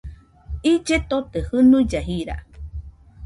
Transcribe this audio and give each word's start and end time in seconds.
Ille 0.71 0.97
tote, 1.09 1.39
jɨnuille 1.47 1.99
jira 2.07 2.35